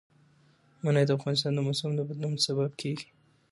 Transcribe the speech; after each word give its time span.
منی 0.83 1.03
د 1.07 1.11
افغانستان 1.17 1.51
د 1.55 1.59
موسم 1.67 1.89
د 1.95 1.99
بدلون 2.09 2.33
سبب 2.45 2.71
کېږي. 2.81 3.07